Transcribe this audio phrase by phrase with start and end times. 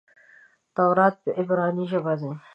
[0.75, 2.31] تورات په عبراني ژبه دئ.